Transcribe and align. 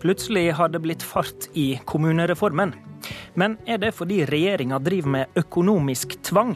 Plutselig 0.00 0.52
har 0.52 0.68
det 0.68 0.78
blitt 0.78 1.02
fart 1.02 1.48
i 1.54 1.80
kommunereformen. 1.84 2.72
Men 3.34 3.56
er 3.66 3.78
det 3.82 3.94
fordi 3.96 4.22
regjeringa 4.26 4.78
driver 4.78 5.10
med 5.10 5.38
økonomisk 5.38 6.14
tvang? 6.22 6.54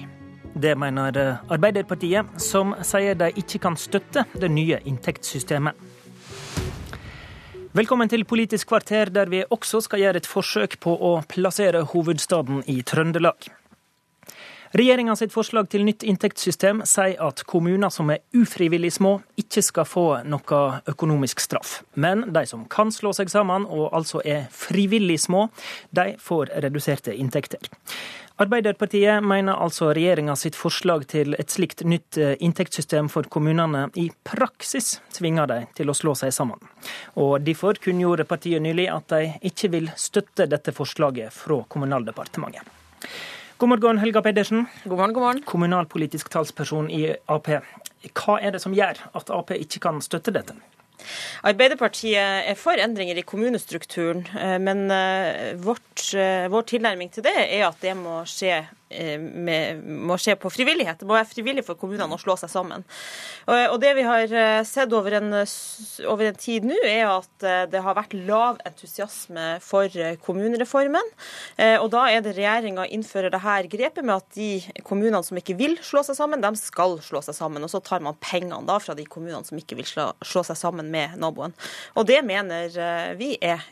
Det 0.54 0.76
mener 0.78 1.18
Arbeiderpartiet, 1.50 2.36
som 2.38 2.74
sier 2.86 3.16
de 3.18 3.32
ikke 3.40 3.58
kan 3.64 3.78
støtte 3.78 4.26
det 4.38 4.50
nye 4.52 4.78
inntektssystemet. 4.84 5.74
Velkommen 7.72 8.10
til 8.12 8.26
Politisk 8.28 8.68
kvarter, 8.68 9.08
der 9.08 9.30
vi 9.32 9.42
også 9.48 9.80
skal 9.80 10.02
gjøre 10.04 10.20
et 10.20 10.28
forsøk 10.28 10.76
på 10.84 10.92
å 10.92 11.12
plassere 11.24 11.86
hovedstaden 11.88 12.62
i 12.68 12.82
Trøndelag. 12.84 13.48
Regjeringa 14.72 15.12
sitt 15.16 15.34
forslag 15.34 15.66
til 15.68 15.82
nytt 15.84 16.00
inntektssystem 16.08 16.78
sier 16.88 17.18
at 17.20 17.42
kommuner 17.44 17.92
som 17.92 18.08
er 18.08 18.22
ufrivillig 18.32 18.94
små, 18.94 19.18
ikke 19.36 19.60
skal 19.60 19.84
få 19.84 20.04
noe 20.24 20.60
økonomisk 20.88 21.42
straff. 21.44 21.82
Men 21.92 22.24
de 22.32 22.46
som 22.48 22.62
kan 22.72 22.88
slå 22.88 23.12
seg 23.12 23.28
sammen, 23.28 23.66
og 23.68 23.90
altså 23.92 24.22
er 24.24 24.46
frivillig 24.48 25.18
små, 25.26 25.50
de 25.92 26.14
får 26.16 26.54
reduserte 26.64 27.12
inntekter. 27.12 27.68
Arbeiderpartiet 28.40 29.20
mener 29.20 29.60
altså 29.60 29.90
regjeringa 29.92 30.38
sitt 30.40 30.56
forslag 30.56 31.04
til 31.10 31.36
et 31.36 31.52
slikt 31.52 31.84
nytt 31.84 32.16
eh, 32.16 32.32
inntektssystem 32.40 33.10
for 33.12 33.28
kommunene 33.28 33.90
i 34.00 34.06
praksis 34.24 34.94
tvinger 35.12 35.52
de 35.52 35.58
til 35.76 35.92
å 35.92 35.96
slå 35.98 36.16
seg 36.16 36.32
sammen. 36.32 36.56
Og 37.20 37.44
Derfor 37.44 37.76
kunngjorde 37.76 38.24
partiet 38.24 38.64
nylig 38.64 38.88
at 38.88 39.12
de 39.12 39.34
ikke 39.52 39.68
vil 39.76 39.92
støtte 40.00 40.48
dette 40.48 40.72
forslaget 40.72 41.28
fra 41.36 41.60
Kommunaldepartementet. 41.68 42.64
God 43.62 43.68
morgen, 43.68 43.98
Helga 43.98 44.22
Pedersen. 44.22 44.64
God 44.84 44.98
morgen, 44.98 45.12
god 45.14 45.22
morgen. 45.22 45.40
Kommunalpolitisk 45.46 46.32
talsperson 46.34 46.88
i 46.90 47.04
Ap. 47.30 47.46
Hva 48.10 48.34
er 48.42 48.56
det 48.56 48.60
som 48.64 48.72
gjør 48.74 48.98
at 49.14 49.28
Ap 49.30 49.52
ikke 49.54 49.78
kan 49.84 50.00
støtte 50.02 50.34
dette? 50.34 50.56
Arbeiderpartiet 51.46 52.48
er 52.50 52.58
for 52.58 52.82
endringer 52.82 53.20
i 53.20 53.22
kommunestrukturen, 53.22 54.24
eh, 54.34 54.56
men 54.58 54.90
eh, 54.90 55.54
vårt, 55.62 56.08
eh, 56.10 56.48
vår 56.50 56.66
tilnærming 56.72 57.14
til 57.14 57.22
det 57.22 57.36
er 57.44 57.68
at 57.68 57.78
det 57.86 57.94
må 58.00 58.24
skje 58.26 58.64
med, 58.92 59.82
må 59.82 60.16
skje 60.20 60.36
på 60.40 60.50
frivillighet. 60.52 61.00
Det 61.00 61.08
må 61.08 61.16
være 61.16 61.30
frivillig 61.30 61.64
for 61.66 61.78
kommunene 61.78 62.16
å 62.16 62.20
slå 62.20 62.36
seg 62.40 62.50
sammen. 62.52 62.84
Og, 63.46 63.78
Det 63.82 63.92
vi 63.98 64.04
har 64.06 64.32
eh, 64.32 64.62
sett 64.68 64.92
over 64.94 65.16
en, 65.18 65.32
over 66.06 66.28
en 66.28 66.38
tid 66.38 66.66
nå, 66.68 66.76
er 66.86 67.06
at 67.08 67.46
eh, 67.46 67.64
det 67.72 67.82
har 67.82 67.96
vært 67.98 68.14
lav 68.28 68.60
entusiasme 68.68 69.56
for 69.64 69.90
kommunereformen. 70.24 71.12
Og 71.82 71.88
Da 71.92 72.04
er 72.10 72.22
det 72.24 72.34
regjeringa 72.36 72.86
innfører 72.94 73.32
dette 73.32 73.70
grepet 73.72 74.04
med 74.04 74.14
at 74.16 74.36
de 74.36 74.82
kommunene 74.86 75.22
som 75.24 75.38
ikke 75.38 75.56
vil 75.58 75.76
slå 75.84 76.02
seg 76.06 76.16
sammen, 76.18 76.42
de 76.42 76.52
skal 76.58 76.98
slå 77.04 77.22
seg 77.24 77.36
sammen. 77.36 77.64
Og 77.64 77.72
så 77.72 77.82
tar 77.84 78.02
man 78.04 78.18
pengene 78.22 78.62
da 78.68 78.78
fra 78.82 78.96
de 78.98 79.06
kommunene 79.08 79.44
som 79.46 79.58
ikke 79.58 79.78
vil 79.80 79.88
slå, 79.88 80.08
slå 80.24 80.44
seg 80.46 80.58
sammen 80.58 80.90
med 80.92 81.18
naboen. 81.20 81.54
Og 81.96 82.06
Det 82.08 82.20
mener 82.26 82.72
vi 83.18 83.34
er 83.42 83.62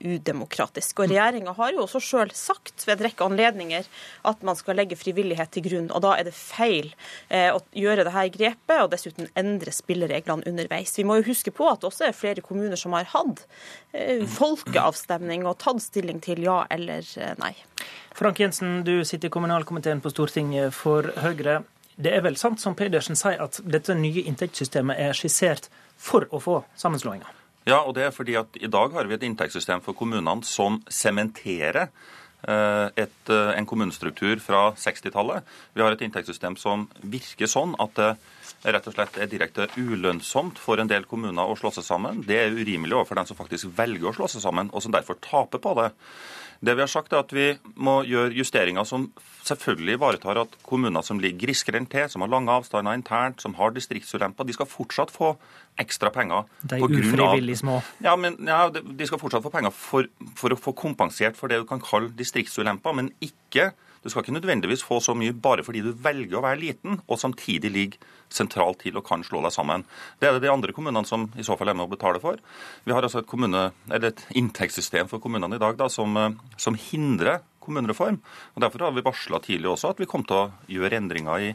udemokratisk. 0.00 1.02
Og 1.02 1.12
Regjeringa 1.12 1.54
har 1.56 1.74
jo 1.74 1.84
også 1.84 2.02
sjøl 2.02 2.32
sagt 2.36 2.86
ved 2.86 2.98
en 2.98 3.08
rekke 3.08 3.26
anledninger 3.28 3.88
at 4.28 4.44
man 4.46 4.58
skal 4.58 4.67
skal 4.68 4.76
legge 4.76 4.98
frivillighet 5.00 5.52
til 5.54 5.64
grunn. 5.64 5.88
og 5.90 6.02
Da 6.04 6.14
er 6.18 6.28
det 6.28 6.34
feil 6.36 6.92
eh, 7.32 7.48
å 7.54 7.62
gjøre 7.72 8.04
dette 8.04 8.26
grepet 8.36 8.82
og 8.82 8.90
dessuten 8.92 9.30
endre 9.38 9.72
spillereglene 9.72 10.44
underveis. 10.48 10.92
Vi 10.98 11.06
må 11.08 11.18
jo 11.20 11.30
huske 11.30 11.54
på 11.54 11.70
at 11.70 11.80
det 11.80 11.88
også 11.88 12.08
er 12.08 12.16
flere 12.16 12.44
kommuner 12.44 12.76
som 12.76 12.92
har 12.96 13.08
hatt 13.14 13.46
eh, 13.96 14.26
folkeavstemning 14.28 15.46
og 15.48 15.58
tatt 15.64 15.80
stilling 15.84 16.20
til 16.24 16.44
ja 16.44 16.60
eller 16.70 17.00
eh, 17.16 17.32
nei. 17.40 17.54
Frank 18.18 18.40
Jensen, 18.42 18.82
du 18.84 19.00
sitter 19.08 19.30
i 19.30 19.32
kommunalkomiteen 19.32 20.02
på 20.04 20.12
Stortinget 20.12 20.74
for 20.76 21.08
Høyre. 21.22 21.62
Det 21.98 22.12
er 22.14 22.22
vel 22.22 22.36
sant 22.38 22.60
som 22.60 22.76
Pedersen 22.78 23.18
sier, 23.18 23.40
at 23.40 23.60
dette 23.64 23.96
nye 23.96 24.26
inntektssystemet 24.28 25.00
er 25.00 25.16
skissert 25.16 25.70
for 25.98 26.28
å 26.30 26.42
få 26.42 26.60
sammenslåinger? 26.78 27.30
Ja, 27.68 27.82
og 27.82 27.96
det 27.96 28.06
er 28.06 28.14
fordi 28.14 28.36
at 28.38 28.54
i 28.56 28.70
dag 28.70 28.94
har 28.94 29.08
vi 29.08 29.16
et 29.16 29.24
inntektssystem 29.26 29.82
for 29.84 29.96
kommunene 29.98 30.46
som 30.46 30.78
sementerer 30.88 31.90
et, 32.42 33.30
eh, 33.34 33.50
en 33.58 33.66
kommunestruktur 33.66 34.38
fra 34.38 34.72
60-tallet. 34.78 35.42
Vi 35.74 35.82
har 35.82 35.92
et 35.92 36.04
inntektssystem 36.06 36.56
som 36.56 36.86
virker 37.02 37.50
sånn 37.50 37.74
at 37.82 37.94
det 37.98 38.10
rett 38.64 38.86
og 38.86 38.94
slett 38.94 39.18
er 39.18 39.30
direkte 39.30 39.68
ulønnsomt 39.76 40.58
for 40.58 40.78
en 40.78 40.90
del 40.90 41.06
kommuner 41.06 41.50
å 41.50 41.56
slå 41.58 41.72
seg 41.74 41.86
sammen. 41.86 42.22
Det 42.26 42.38
er 42.38 42.54
urimelig 42.54 42.96
overfor 42.96 43.20
dem 43.20 43.28
som 43.28 43.38
faktisk 43.38 43.70
velger 43.76 44.10
å 44.10 44.14
slå 44.16 44.28
seg 44.30 44.42
sammen, 44.42 44.70
og 44.72 44.82
som 44.82 44.94
derfor 44.94 45.18
taper 45.22 45.62
på 45.62 45.74
det. 45.78 45.90
Det 46.58 46.74
vi 46.74 46.82
har 46.82 46.90
sagt 46.90 47.12
er 47.14 47.22
at 47.22 47.32
vi 47.34 47.46
må 47.78 48.00
gjøre 48.08 48.34
justeringer 48.34 48.86
som 48.88 49.06
selvfølgelig 49.46 49.94
ivaretar 49.94 50.40
at 50.42 50.56
kommuner 50.66 51.04
som 51.06 51.20
ligger 51.22 51.46
grisgrendt 51.46 51.92
til, 51.92 52.08
som 52.10 52.24
har 52.24 52.32
lange 52.32 52.50
avstander 52.52 52.96
internt, 52.98 53.42
som 53.42 53.54
har 53.58 53.70
distriktsulemper, 53.76 54.46
de 54.48 54.56
skal 54.56 54.68
fortsatt 54.68 55.12
få 55.14 55.36
ekstra 55.78 56.10
penger. 56.14 56.48
De 56.66 56.80
er 56.80 56.98
ufrivillig 56.98 57.60
små? 57.62 57.78
Ja, 58.04 58.16
men 58.18 58.40
ja, 58.48 58.64
de 58.74 59.08
skal 59.08 59.22
fortsatt 59.22 59.46
få 59.46 59.54
penger 59.54 59.74
for, 59.74 60.10
for 60.36 60.54
å 60.54 60.58
få 60.58 60.74
kompensert 60.78 61.38
for 61.38 61.50
det 61.50 61.62
du 61.62 61.68
kan 61.70 61.82
kalle 61.84 62.10
distriktsulemper, 62.18 62.96
men 62.98 63.12
ikke 63.24 63.70
du 64.02 64.10
skal 64.10 64.24
ikke 64.24 64.36
nødvendigvis 64.36 64.84
få 64.86 65.00
så 65.02 65.14
mye 65.18 65.34
bare 65.34 65.64
fordi 65.66 65.82
du 65.84 65.90
velger 65.92 66.38
å 66.38 66.44
være 66.44 66.60
liten, 66.62 67.00
og 67.06 67.20
samtidig 67.20 67.72
ligger 67.74 68.14
sentralt 68.32 68.82
til 68.84 68.98
og 69.00 69.06
kan 69.08 69.24
slå 69.26 69.42
deg 69.44 69.54
sammen. 69.54 69.84
Det 70.20 70.28
er 70.28 70.36
det 70.36 70.46
de 70.46 70.52
andre 70.52 70.74
kommunene 70.76 71.08
som 71.08 71.28
i 71.38 71.46
så 71.46 71.56
fall 71.58 71.72
er 71.72 71.78
med 71.78 71.88
å 71.88 71.92
betale 71.92 72.20
for. 72.22 72.40
Vi 72.84 72.94
har 72.94 73.04
altså 73.04 73.22
et, 73.22 73.30
kommune, 73.30 73.70
et 73.94 74.24
inntektssystem 74.36 75.10
for 75.10 75.22
kommunene 75.22 75.56
i 75.58 75.62
dag 75.62 75.78
da, 75.80 75.88
som, 75.92 76.16
eh, 76.16 76.36
som 76.60 76.76
hindrer 76.78 77.40
kommunereform. 77.68 78.20
og 78.54 78.62
Derfor 78.64 78.86
har 78.86 78.94
vi 78.96 79.04
varsla 79.04 79.40
tidlig 79.44 79.68
også 79.68 79.92
at 79.92 80.00
vi 80.00 80.08
kommer 80.08 80.28
til 80.28 80.38
å 80.38 80.78
gjøre 80.78 81.00
endringer 81.02 81.48
i, 81.48 81.50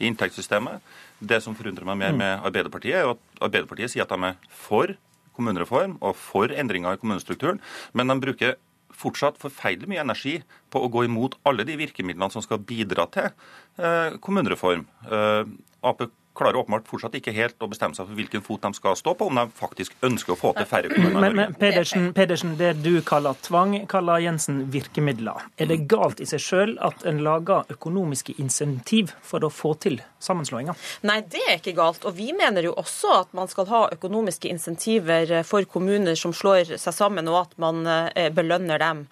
i 0.00 0.08
inntektssystemet. 0.08 0.80
Det 1.20 1.42
som 1.44 1.56
forundrer 1.58 1.88
meg 1.88 1.98
mer 2.00 2.16
med 2.16 2.46
Arbeiderpartiet, 2.46 2.96
er 2.96 3.12
at 3.12 3.44
Arbeiderpartiet 3.44 3.92
sier 3.92 4.06
at 4.06 4.14
de 4.14 4.30
er 4.30 4.38
for 4.48 4.94
kommunereform 5.38 5.98
og 6.02 6.16
for 6.18 6.50
endringer 6.50 6.96
i 6.96 7.00
kommunestrukturen, 7.00 7.60
men 7.94 8.10
de 8.10 8.18
bruker 8.22 8.56
fortsatt 8.98 9.38
forferdelig 9.40 9.90
mye 9.92 10.02
energi 10.04 10.38
på 10.72 10.82
å 10.82 10.90
gå 10.92 11.06
imot 11.06 11.38
alle 11.48 11.66
de 11.68 11.78
virkemidlene 11.80 12.32
som 12.34 12.44
skal 12.44 12.62
bidra 12.66 13.06
til 13.14 13.30
eh, 13.30 14.18
kommunereform. 14.24 14.86
Eh, 15.08 15.42
Ap 15.86 16.02
klarer 16.38 16.60
åpenbart 16.60 16.88
fortsatt 16.88 17.16
ikke 17.18 17.34
helt 17.34 17.58
å 17.62 17.68
bestemme 17.70 17.96
seg 17.96 18.06
for 18.06 18.18
hvilken 18.18 18.44
fot 18.44 18.62
de 18.62 18.70
skal 18.76 18.96
stå 18.98 19.14
på, 19.18 19.28
om 19.28 19.40
de 19.40 19.46
faktisk 19.58 19.96
ønsker 20.06 20.34
å 20.34 20.38
få 20.38 20.52
til 20.56 20.68
færre 20.70 20.92
kommuner. 20.92 21.20
Men, 21.24 21.36
men 21.40 21.56
Pedersen, 21.58 22.10
Pedersen, 22.16 22.54
det 22.60 22.76
du 22.84 23.00
kaller 23.06 23.38
tvang, 23.44 23.74
kaller 23.90 24.22
Jensen 24.22 24.62
virkemidler. 24.72 25.48
Er 25.58 25.70
det 25.70 25.80
galt 25.90 26.22
i 26.22 26.28
seg 26.28 26.42
sjøl 26.42 26.76
at 26.84 27.02
en 27.08 27.22
lager 27.26 27.66
økonomiske 27.74 28.36
insentiv 28.38 29.14
for 29.26 29.44
å 29.44 29.50
få 29.52 29.74
til 29.82 29.98
sammenslåinger? 30.22 30.78
Nei, 31.08 31.20
det 31.26 31.42
er 31.48 31.58
ikke 31.58 31.76
galt. 31.78 32.06
Og 32.08 32.16
vi 32.18 32.30
mener 32.36 32.66
jo 32.68 32.74
også 32.78 33.14
at 33.22 33.34
man 33.36 33.50
skal 33.50 33.68
ha 33.72 33.82
økonomiske 33.96 34.50
insentiver 34.52 35.40
for 35.48 35.66
kommuner 35.70 36.18
som 36.18 36.34
slår 36.36 36.76
seg 36.76 36.94
sammen, 36.94 37.30
og 37.30 37.40
at 37.42 37.58
man 37.60 37.82
eh, 37.88 38.30
belønner 38.34 38.80
dem. 38.82 39.04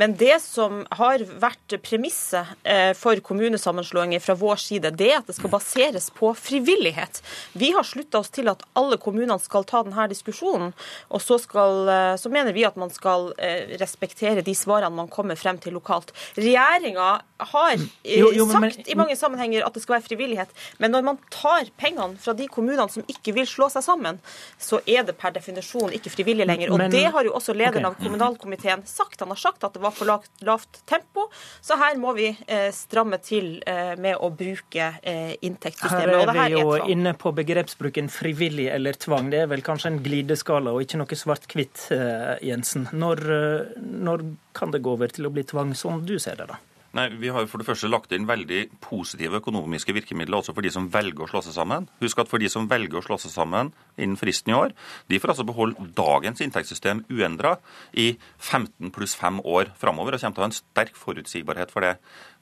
Men 0.00 0.16
det 0.20 0.36
som 0.44 0.84
har 0.98 1.24
vært 1.40 1.78
premisset 1.84 2.54
eh, 2.62 2.92
for 2.98 3.18
kommunesammenslåinger 3.24 4.22
fra 4.24 4.36
vår 4.38 4.60
side, 4.60 4.92
det 4.98 5.10
er 5.10 5.20
at 5.22 5.30
det 5.30 5.38
skal 5.38 5.52
baseres 5.52 6.10
på 6.14 6.32
frivillighet 6.36 6.73
frivillighet. 6.74 7.22
Vi 7.52 7.72
har 7.72 7.82
slutta 7.82 8.18
oss 8.18 8.30
til 8.30 8.48
at 8.48 8.62
alle 8.72 8.96
kommunene 8.96 9.38
skal 9.42 9.64
ta 9.64 9.82
denne 9.84 10.08
diskusjonen. 10.10 10.72
Og 11.08 11.22
så, 11.22 11.38
skal, 11.38 11.88
eh, 11.88 12.16
så, 12.16 12.30
mener 12.30 12.52
vi 12.52 12.64
at 12.64 12.76
man 12.76 12.90
skal 12.90 13.32
eh, 13.38 13.76
respektere 13.80 14.42
de 14.42 14.54
svarene 14.54 14.94
man 14.94 15.08
kommer 15.08 15.36
frem 15.36 15.58
til 15.58 15.74
lokalt. 15.74 16.12
Regjeringa 16.36 17.20
har 17.38 17.74
eh, 17.74 18.18
jo, 18.18 18.32
jo, 18.34 18.46
men, 18.46 18.72
sagt 18.72 18.88
i 18.88 18.96
mange 18.98 19.16
sammenhenger 19.16 19.66
at 19.66 19.74
det 19.74 19.82
skal 19.84 19.98
være 19.98 20.08
frivillighet. 20.08 20.50
Men 20.78 20.94
når 20.94 21.06
man 21.10 21.20
tar 21.30 21.70
pengene 21.80 22.18
fra 22.20 22.34
de 22.36 22.48
kommunene 22.48 22.88
som 22.90 23.04
ikke 23.10 23.34
vil 23.36 23.48
slå 23.48 23.70
seg 23.72 23.84
sammen, 23.86 24.20
så 24.58 24.80
er 24.86 25.06
det 25.06 25.16
per 25.20 25.34
definisjon 25.34 25.94
ikke 25.94 26.12
frivillig 26.12 26.48
lenger. 26.48 26.72
Og 26.72 26.82
men, 26.82 26.92
det 26.92 27.06
har 27.14 27.26
jo 27.26 27.34
også 27.36 27.54
lederen 27.56 27.86
okay. 27.88 28.00
av 28.00 28.08
kommunalkomiteen 28.08 28.84
sagt. 28.88 29.20
Han 29.22 29.32
har 29.34 29.40
sagt 29.40 29.64
at 29.64 29.76
det 29.76 29.82
var 29.84 29.94
for 29.94 30.10
lavt, 30.10 30.30
lavt 30.44 30.82
tempo. 30.90 31.28
Så 31.64 31.78
her 31.80 31.98
må 32.00 32.14
vi 32.16 32.30
eh, 32.46 32.70
stramme 32.74 33.20
til 33.22 33.56
eh, 33.66 33.94
med 34.00 34.18
å 34.18 34.30
bruke 34.34 34.90
eh, 35.02 35.34
inntektssystemet. 35.44 36.34
Her 36.34 36.53
er 36.58 36.64
jo 36.64 36.90
inne 36.94 37.14
på 37.18 37.32
begrepsbruken 37.36 38.10
frivillig 38.12 38.68
eller 38.72 38.98
tvang. 39.00 39.30
Det 39.32 39.44
er 39.44 39.50
vel 39.50 39.64
kanskje 39.66 39.92
en 39.92 40.02
glideskala 40.04 40.74
og 40.74 40.84
ikke 40.84 41.00
noe 41.00 41.18
svart-hvitt, 41.20 41.88
eh, 41.94 42.36
Jensen. 42.48 42.88
Når, 42.92 43.24
eh, 43.38 43.80
når 43.80 44.24
kan 44.54 44.70
det 44.70 44.82
gå 44.82 44.94
over 44.96 45.08
til 45.08 45.26
å 45.26 45.32
bli 45.34 45.42
tvang, 45.42 45.74
som 45.76 46.04
du 46.06 46.18
ser 46.18 46.36
det, 46.36 46.48
da? 46.48 46.60
Nei, 46.94 47.08
Vi 47.08 47.28
har 47.28 47.42
jo 47.42 47.48
for 47.50 47.58
det 47.58 47.66
første 47.66 47.88
lagt 47.90 48.12
inn 48.14 48.26
veldig 48.28 48.78
positive 48.84 49.40
økonomiske 49.40 49.92
virkemidler 49.96 50.38
også 50.38 50.52
for 50.54 50.62
de 50.62 50.70
som 50.70 50.86
velger 50.94 51.24
å 51.24 51.26
slå 51.26 51.40
seg 51.42 51.56
sammen. 51.56 51.88
Husk 51.98 52.20
at 52.22 52.30
for 52.30 52.38
de 52.38 52.46
som 52.52 52.68
velger 52.70 53.00
å 53.00 53.02
slå 53.02 53.18
seg 53.18 53.32
sammen 53.34 53.72
innen 53.98 54.18
fristen 54.20 54.52
i 54.52 54.54
år, 54.54 54.74
de 55.10 55.18
får 55.18 55.34
altså 55.34 55.46
beholde 55.48 55.88
dagens 55.98 56.38
inntektssystem 56.44 57.02
uendra 57.10 57.56
i 57.98 58.12
15 58.38 58.94
pluss 58.94 59.16
5 59.18 59.42
år 59.42 59.72
framover, 59.80 60.14
og 60.14 60.22
kommer 60.22 60.38
til 60.38 60.44
å 60.44 60.46
ha 60.46 60.52
en 60.52 60.58
sterk 60.60 60.94
forutsigbarhet 60.94 61.74
for 61.74 61.82
det. 61.82 61.96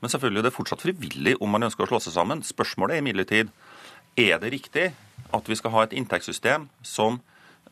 Men 0.05 0.13
selvfølgelig 0.13 0.45
er 0.45 0.51
det 0.51 0.57
fortsatt 0.59 0.85
frivillig 0.85 1.39
om 1.41 1.49
man 1.49 1.65
ønsker 1.71 1.87
å 1.87 1.89
slå 1.89 2.03
seg 2.05 2.13
sammen. 2.19 2.45
Spørsmålet 2.45 2.99
er 2.99 3.07
imidlertid 3.07 3.57
er 4.17 4.39
det 4.43 4.53
riktig 4.53 4.91
at 5.33 5.49
vi 5.49 5.57
skal 5.57 5.73
ha 5.75 5.85
et 5.87 5.95
inntektssystem 5.97 6.69
som 6.85 7.21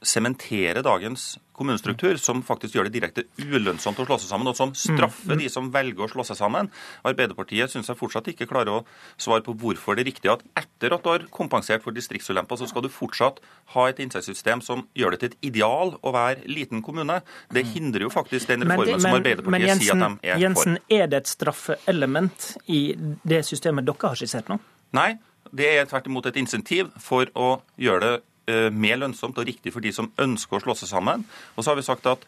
sementerer 0.00 0.80
dagens 0.82 1.34
kommunestruktur, 1.52 2.16
som 2.16 2.40
faktisk 2.44 2.72
gjør 2.76 2.88
det 2.88 2.94
direkte 2.94 3.24
ulønnsomt 3.36 3.98
å 4.00 4.06
slå 4.06 4.16
seg 4.16 4.30
sammen, 4.30 4.48
og 4.48 4.56
som 4.56 4.70
straffer 4.72 5.36
de 5.36 5.50
som 5.52 5.68
velger 5.74 6.06
å 6.06 6.08
slå 6.08 6.24
seg 6.24 6.38
sammen. 6.38 6.70
Arbeiderpartiet 7.04 7.68
syns 7.68 7.90
jeg 7.92 7.98
fortsatt 8.00 8.30
ikke 8.32 8.48
klarer 8.48 8.78
å 8.78 8.86
svare 9.20 9.44
på 9.44 9.52
hvorfor 9.60 9.98
det 9.98 10.06
er 10.06 10.08
riktig 10.08 10.32
at 10.32 10.44
etter 10.56 10.96
at 10.96 11.04
du 11.04 11.10
har 11.12 11.28
kompensert 11.36 11.84
for 11.84 11.92
distriktsulemper, 11.92 12.56
så 12.56 12.70
skal 12.70 12.86
du 12.86 12.90
fortsatt 12.92 13.42
ha 13.74 13.86
et 13.90 14.00
inntektssystem 14.00 14.64
som 14.64 14.86
gjør 14.96 15.18
det 15.18 15.20
til 15.20 15.32
et 15.34 15.48
ideal 15.52 15.92
å 16.00 16.16
være 16.16 16.48
liten 16.48 16.80
kommune. 16.86 17.20
Det 17.52 17.66
hindrer 17.74 18.08
jo 18.08 18.14
faktisk 18.14 18.48
den 18.48 18.64
reformen 18.64 18.96
men, 18.96 19.04
som 19.04 19.20
Arbeiderpartiet 19.20 19.58
men 19.58 19.68
Jensen, 19.68 19.84
sier 19.84 20.06
at 20.08 20.20
de 20.24 20.32
er 20.32 20.46
Jensen, 20.46 20.78
for. 20.80 20.96
Er 20.96 21.12
det 21.12 21.24
et 21.26 21.34
straffeelement 21.36 22.52
i 22.72 22.84
det 23.28 23.44
systemet 23.52 23.84
dere 23.84 24.14
har 24.14 24.22
skissert 24.22 24.48
nå? 24.48 24.56
Nei, 24.96 25.10
det 25.56 25.68
er 25.78 25.88
tvert 25.88 26.06
imot 26.10 26.26
et 26.30 26.38
insentiv 26.40 26.90
for 27.00 27.30
å 27.34 27.60
gjøre 27.80 28.00
det 28.04 28.16
mer 28.48 28.96
lønnsomt 28.98 29.36
og 29.38 29.46
riktig 29.46 29.70
for 29.70 29.84
de 29.84 29.92
som 29.94 30.08
ønsker 30.18 30.58
å 30.58 30.62
slå 30.64 30.74
seg 30.74 30.90
sammen. 30.90 31.22
Og 31.54 31.62
så 31.62 31.70
har 31.70 31.78
vi 31.78 31.84
sagt 31.86 32.08
at 32.10 32.24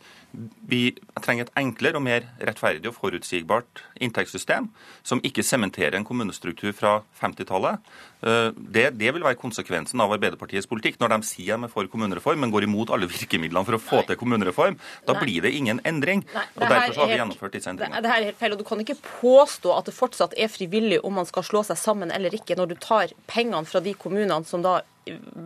vi 0.69 0.95
trenger 1.21 1.47
et 1.49 1.59
enklere 1.61 1.99
og 1.99 2.05
mer 2.07 2.25
rettferdig 2.41 2.89
og 2.89 2.97
forutsigbart 2.97 3.83
inntektssystem, 4.03 4.71
som 5.05 5.21
ikke 5.27 5.45
sementerer 5.45 5.99
en 5.99 6.07
kommunestruktur 6.07 6.73
fra 6.77 7.01
50-tallet. 7.21 7.83
Eh, 8.23 8.49
det, 8.57 8.87
det, 9.01 9.11
vil 9.13 9.25
være 9.25 9.41
konsekvensen 9.41 10.01
av 10.03 10.15
Arbeiderpartiets 10.15 10.69
politikk. 10.71 10.99
Når 11.03 11.17
de 11.17 11.19
sier 11.29 11.59
de 11.59 11.69
er 11.69 11.73
for 11.73 11.89
kommunereform, 11.93 12.41
men 12.45 12.55
går 12.55 12.69
imot 12.69 12.93
alle 12.95 13.11
virkemidlene 13.11 13.67
for 13.69 13.79
å 13.79 13.83
få 13.83 14.05
til 14.09 14.19
kommunereform, 14.21 14.79
da 15.09 15.17
Nei. 15.19 15.25
blir 15.27 15.49
det 15.49 15.53
ingen 15.59 15.83
endring. 15.89 16.25
Nei, 16.33 16.47
og 16.57 16.65
Derfor 16.65 17.03
har 17.03 17.13
vi 17.13 17.19
gjennomført 17.21 17.59
disse 17.59 17.73
endringene. 17.73 17.99
Det, 17.99 18.07
det 18.07 18.15
her 18.15 18.23
er 18.23 18.31
helt 18.31 18.41
feil, 18.41 18.57
og 18.57 18.63
Du 18.63 18.69
kan 18.69 18.85
ikke 18.85 18.99
påstå 19.03 19.75
at 19.77 19.91
det 19.91 19.97
fortsatt 19.97 20.39
er 20.39 20.53
frivillig 20.53 21.03
om 21.05 21.19
man 21.19 21.29
skal 21.29 21.45
slå 21.47 21.65
seg 21.67 21.81
sammen 21.81 22.15
eller 22.15 22.35
ikke, 22.35 22.57
når 22.59 22.73
du 22.73 22.79
tar 22.81 23.13
pengene 23.31 23.67
fra 23.69 23.83
de 23.85 23.97
kommunene 23.99 24.43
som 24.49 24.65
da 24.65 24.81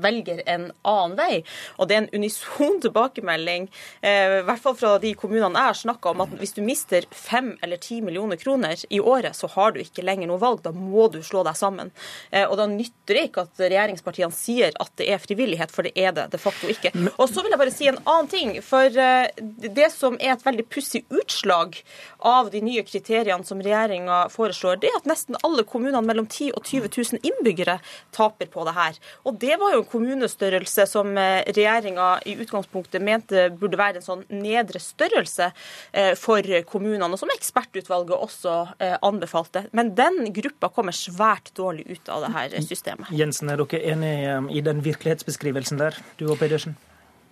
velger 0.02 0.42
en 0.46 0.70
annen 0.82 1.16
vei. 1.18 1.42
Og 1.76 1.88
det 1.88 1.96
er 1.96 2.04
en 2.04 2.22
unison 2.22 2.80
tilbakemelding, 2.84 3.68
eh, 4.00 4.38
i 4.40 4.44
hvert 4.46 4.62
fall 4.62 4.76
fra 4.78 4.96
de 5.02 5.12
kommunene 5.18 5.56
jeg 5.56 5.72
har 5.72 5.80
snakka 5.80 6.12
om, 6.12 6.24
at 6.26 6.34
hvis 6.40 6.56
du 6.56 6.62
mister 6.64 7.06
fem 7.14 7.54
eller 7.64 7.80
ti 7.82 8.00
millioner 8.04 8.40
kroner 8.40 8.80
i 8.90 9.00
året, 9.00 9.36
så 9.36 9.50
har 9.54 9.74
du 9.74 9.80
ikke 9.82 10.04
lenger 10.04 10.30
noe 10.30 10.42
valg. 10.42 10.62
Da 10.64 10.72
må 10.76 11.08
du 11.12 11.22
slå 11.26 11.44
deg 11.46 11.58
sammen. 11.58 11.92
Eh, 12.30 12.46
og 12.46 12.56
da 12.60 12.68
nytter 12.70 13.16
det 13.16 13.26
ikke 13.30 13.46
at 13.46 13.64
regjeringspartiene 13.64 14.34
sier 14.34 14.76
at 14.82 14.92
det 15.00 15.08
er 15.12 15.22
frivillighet, 15.22 15.72
for 15.72 15.86
det 15.86 15.94
er 15.96 16.14
det 16.16 16.28
de 16.32 16.40
facto 16.40 16.70
ikke. 16.70 16.92
Og 17.16 17.28
så 17.30 17.42
vil 17.42 17.54
jeg 17.54 17.62
bare 17.62 17.74
si 17.74 17.90
en 17.90 18.00
annen 18.04 18.30
ting. 18.32 18.54
For 18.64 19.00
eh, 19.02 19.28
det 19.66 19.90
som 19.94 20.18
er 20.20 20.34
et 20.34 20.46
veldig 20.46 20.66
pussig 20.72 21.04
utslag 21.12 21.78
av 22.26 22.50
de 22.52 22.62
nye 22.64 22.84
kriteriene 22.86 23.46
som 23.46 23.60
regjeringa 23.62 24.26
foreslår, 24.32 24.80
det 24.82 24.90
er 24.90 25.00
at 25.00 25.08
nesten 25.08 25.38
alle 25.46 25.64
kommunene 25.68 26.02
mellom 26.04 26.26
10 26.28 26.52
og 26.56 26.64
20 26.66 26.90
000 27.20 27.26
innbyggere 27.26 27.78
taper 28.16 28.50
på 28.52 28.64
det 28.66 28.74
her. 28.76 28.98
Og 29.24 29.38
det 29.42 29.45
det 29.46 29.56
var 29.60 29.75
jo 29.75 29.82
en 29.82 29.90
kommunestørrelse 29.90 30.87
som 30.90 31.12
eh, 31.20 31.44
regjeringa 31.46 32.08
i 32.26 32.34
utgangspunktet 32.43 33.04
mente 33.04 33.46
burde 33.54 33.78
være 33.78 34.00
en 34.00 34.06
sånn 34.06 34.25
nedre 34.32 34.81
størrelse 34.82 35.50
eh, 35.93 36.12
for 36.19 36.43
kommunene, 36.66 37.12
og 37.12 37.20
som 37.20 37.31
ekspertutvalget 37.34 38.16
også 38.16 38.56
eh, 38.82 38.96
anbefalte. 39.06 39.66
Men 39.76 39.94
den 39.98 40.32
gruppa 40.37 40.70
kommer 40.75 40.96
svært 40.96 41.52
dårlig 41.58 41.87
ut 41.90 42.10
av 42.12 42.26
det 42.26 42.32
her 42.34 42.58
systemet. 42.66 43.12
Jensen, 43.14 43.52
er 43.52 43.62
dere 43.62 43.82
enige 43.94 44.43
i 44.56 44.64
den 44.66 44.82
virkelighetsbeskrivelsen 44.87 45.81
der, 45.82 45.99
du 46.19 46.26
og 46.31 46.40
Pedersen? 46.42 46.76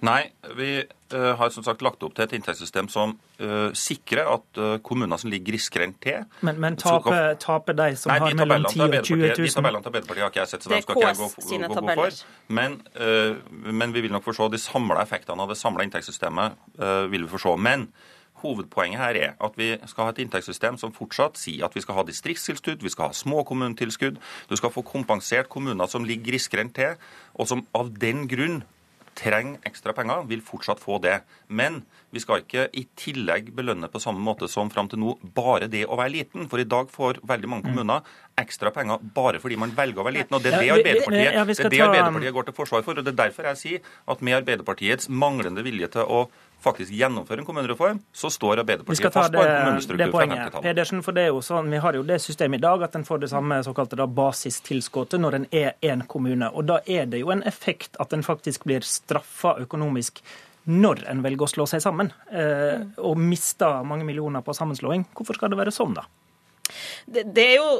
Nei, 0.05 0.21
vi 0.59 0.69
uh, 1.15 1.33
har 1.39 1.51
som 1.55 1.65
sagt 1.65 1.83
lagt 1.85 2.03
opp 2.05 2.15
til 2.17 2.25
et 2.27 2.35
inntektssystem 2.37 2.89
som 2.93 3.15
uh, 3.41 3.71
sikrer 3.79 4.29
at 4.29 4.61
uh, 4.61 4.75
kommuner 4.85 5.21
som 5.21 5.31
ligger 5.33 5.55
grisgrendt 5.55 6.01
til 6.05 6.25
Men, 6.45 6.59
men 6.61 6.77
taper, 6.81 7.37
tape 7.41 7.77
de 7.79 7.91
som 7.97 8.13
nei, 8.13 8.19
har 8.21 8.37
mellom 8.43 8.67
10 8.69 8.85
og 8.85 8.99
20 9.01 9.23
000? 9.31 9.39
De 9.39 9.53
tabellene 9.55 9.85
til 9.85 9.93
Arbeiderpartiet 9.93 10.27
har 10.27 10.35
ikke 10.35 10.43
jeg 10.43 10.53
sett, 10.53 10.67
så 10.67 10.73
dem 10.75 10.83
skal 10.85 10.99
ikke 10.99 11.07
jeg 11.09 11.21
gå, 11.21 11.31
gå, 11.31 11.61
gå, 11.63 11.87
gå 11.87 11.95
for. 12.03 12.19
Men, 12.59 12.81
men, 13.71 13.95
vi 13.95 14.05
vil 14.05 14.13
nok 14.13 14.27
få 14.27 14.37
se 14.37 14.51
de 14.53 14.61
samla 14.61 15.01
effektene 15.05 15.47
av 15.47 15.53
det 15.53 15.57
samla 15.61 15.87
inntektssystemet. 15.87 16.61
vil 17.13 17.25
vi 17.25 17.31
få 17.31 17.41
se. 17.47 17.57
Men 17.57 17.89
hovedpoenget 18.45 19.01
her 19.01 19.19
er 19.21 19.33
at 19.41 19.57
vi 19.57 19.71
skal 19.89 20.09
ha 20.09 20.13
et 20.13 20.21
inntektssystem 20.25 20.77
som 20.81 20.93
fortsatt 20.95 21.39
sier 21.41 21.65
at 21.65 21.77
vi 21.77 21.83
skal 21.85 21.99
ha 21.99 22.05
distriktstilskudd, 22.07 22.83
vi 22.85 22.93
skal 22.93 23.11
ha 23.11 23.17
småkommunetilskudd, 23.17 24.21
du 24.51 24.57
skal 24.61 24.73
få 24.75 24.85
kompensert 24.87 25.49
kommuner 25.53 25.89
som 25.91 26.05
ligger 26.05 26.33
grisgrendt 26.33 26.77
til, 26.77 26.99
og 27.35 27.49
som 27.49 27.65
av 27.77 27.93
den 28.01 28.27
grunn 28.29 28.63
trenger 29.17 29.63
ekstra 29.69 29.95
penger, 29.97 30.25
vil 30.29 30.43
fortsatt 30.45 30.81
få 30.83 30.99
det. 31.03 31.21
Men 31.49 31.83
vi 32.15 32.23
skal 32.23 32.43
ikke 32.43 32.69
i 32.77 32.85
tillegg 32.99 33.51
belønne 33.57 33.89
på 33.91 34.03
samme 34.03 34.23
måte 34.23 34.49
som 34.51 34.71
fram 34.73 34.91
til 34.91 35.01
nå 35.03 35.17
bare 35.37 35.69
det 35.71 35.85
å 35.87 35.99
være 35.99 36.13
liten. 36.15 36.49
For 36.51 36.63
i 36.63 36.69
dag 36.69 36.91
får 36.93 37.21
veldig 37.27 37.51
mange 37.51 37.69
kommuner 37.69 38.07
ekstra 38.41 38.73
penger 38.75 39.03
bare 39.15 39.41
fordi 39.43 39.59
man 39.61 39.75
velger 39.77 40.03
å 40.03 40.07
være 40.07 40.19
liten. 40.21 40.37
og 40.37 40.43
Det 40.45 40.53
er 40.53 40.63
det 40.63 40.73
Arbeiderpartiet, 40.79 41.35
det 41.35 41.67
er 41.67 41.75
det 41.75 41.83
Arbeiderpartiet 41.87 42.37
går 42.39 42.49
til 42.49 42.59
forsvar 42.59 42.87
for. 42.87 42.99
og 42.99 43.07
Det 43.07 43.15
er 43.15 43.23
derfor 43.25 43.51
jeg 43.53 43.63
sier 43.63 43.93
at 44.11 44.23
med 44.23 44.41
Arbeiderpartiets 44.41 45.11
manglende 45.11 45.67
vilje 45.67 45.91
til 45.95 46.07
å 46.07 46.27
faktisk 46.65 46.95
gjennomføre 46.97 47.43
en 47.43 47.49
kommunereform, 47.49 48.01
så 48.13 48.31
står 48.33 48.63
Arbeiderpartiet 48.65 49.13
fast 49.13 49.35
på 49.35 49.43
en 49.43 49.53
kommunestruktur 49.61 50.15
fra 50.15 50.25
50-tallet. 50.25 50.63
Pedersen, 50.65 51.03
for 51.05 51.17
det 51.17 51.27
er 51.27 51.33
jo 51.33 51.43
sånn, 51.45 51.71
Vi 51.71 51.83
har 51.85 51.99
jo 51.99 52.07
det 52.07 52.21
systemet 52.25 52.63
i 52.63 52.65
dag 52.65 52.87
at 52.87 52.97
en 52.99 53.05
får 53.05 53.25
det 53.25 53.31
samme 53.33 53.61
såkalte 53.67 53.99
da, 54.01 54.07
basistilskuddet 54.07 55.21
når 55.21 55.39
en 55.41 55.47
er 55.53 55.77
én 55.83 56.07
kommune. 56.07 56.51
og 56.51 56.67
Da 56.71 56.81
er 56.87 57.07
det 57.07 57.21
jo 57.23 57.31
en 57.35 57.45
effekt 57.47 57.97
at 58.01 58.13
en 58.13 58.25
faktisk 58.27 58.65
blir 58.65 58.85
straffa 58.87 59.57
økonomisk 59.63 60.23
når 60.65 61.05
en 61.13 61.23
velger 61.25 61.45
å 61.45 61.51
slå 61.51 61.67
seg 61.69 61.83
sammen, 61.85 62.11
eh, 62.33 62.81
og 63.05 63.19
mister 63.21 63.85
mange 63.85 64.05
millioner 64.05 64.41
på 64.41 64.55
sammenslåing. 64.57 65.05
Hvorfor 65.13 65.37
skal 65.37 65.53
det 65.53 65.61
være 65.61 65.75
sånn, 65.75 65.93
da? 65.95 66.07
Det, 67.07 67.23
det, 67.37 67.45
er 67.45 67.57
jo 67.59 67.73